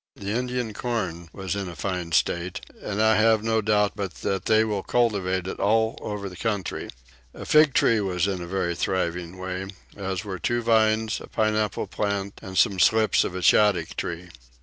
The 0.15 0.31
Indian 0.31 0.73
corn 0.73 1.29
was 1.31 1.55
in 1.55 1.69
a 1.69 1.75
fine 1.75 2.11
state 2.11 2.61
and 2.81 2.99
I 2.99 3.17
have 3.17 3.43
no 3.43 3.61
doubt 3.61 3.91
but 3.95 4.15
they 4.45 4.63
will 4.65 4.81
cultivate 4.81 5.45
it 5.45 5.59
all 5.59 5.95
over 6.01 6.27
the 6.27 6.35
country. 6.35 6.89
A 7.35 7.45
fig 7.45 7.75
tree 7.75 7.99
was 7.99 8.25
in 8.25 8.41
a 8.41 8.47
very 8.47 8.73
thriving 8.75 9.37
way, 9.37 9.67
as 9.95 10.25
were 10.25 10.39
two 10.39 10.63
vines, 10.63 11.21
a 11.21 11.27
pineapple 11.27 11.85
plant, 11.85 12.39
and 12.41 12.57
some 12.57 12.79
slips 12.79 13.23
of 13.23 13.35
a 13.35 13.43
shaddock 13.43 13.95
tree. 13.95 14.29